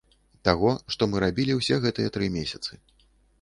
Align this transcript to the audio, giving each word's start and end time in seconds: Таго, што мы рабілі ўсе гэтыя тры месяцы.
Таго, 0.47 0.71
што 0.95 1.07
мы 1.11 1.21
рабілі 1.25 1.59
ўсе 1.59 1.75
гэтыя 1.85 2.13
тры 2.17 2.31
месяцы. 2.39 2.73